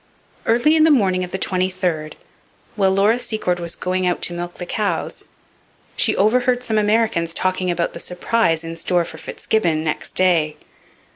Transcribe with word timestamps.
Early 0.47 0.75
in 0.75 0.83
the 0.83 0.89
morning 0.89 1.23
of 1.23 1.29
the 1.29 1.37
23rd, 1.37 2.13
while 2.75 2.89
Laura 2.89 3.19
Secord 3.19 3.59
was 3.59 3.75
going 3.75 4.07
out 4.07 4.19
to 4.23 4.33
milk 4.33 4.55
the 4.55 4.65
cows, 4.65 5.25
she 5.95 6.15
overheard 6.15 6.63
some 6.63 6.79
Americans 6.79 7.35
talking 7.35 7.69
about 7.69 7.93
the 7.93 7.99
surprise 7.99 8.63
in 8.63 8.75
store 8.77 9.05
for 9.05 9.19
FitzGibbon 9.19 9.83
next 9.83 10.15
day. 10.15 10.57